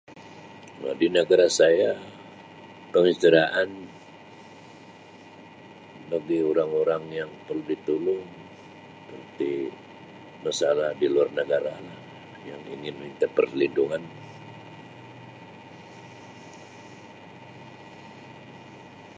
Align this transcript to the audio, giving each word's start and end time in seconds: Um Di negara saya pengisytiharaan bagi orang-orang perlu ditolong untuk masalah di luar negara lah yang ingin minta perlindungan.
Um 0.87 0.95
Di 0.99 1.07
negara 1.17 1.45
saya 1.59 1.89
pengisytiharaan 2.91 3.69
bagi 6.11 6.37
orang-orang 6.51 7.03
perlu 7.45 7.63
ditolong 7.71 8.25
untuk 9.13 9.69
masalah 10.45 10.89
di 10.99 11.05
luar 11.13 11.29
negara 11.39 11.73
lah 11.85 11.99
yang 12.49 12.61
ingin 12.75 12.95
minta 13.03 13.27
perlindungan. 13.37 14.01